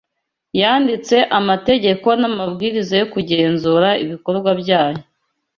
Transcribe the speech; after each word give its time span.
yanditse 0.61 1.15
amategeko 1.39 2.07
n'amabwiriza 2.21 2.93
yo 3.01 3.07
kugenzura 3.13 3.89
ibikorwa 4.03 4.49
byabo 4.61 5.01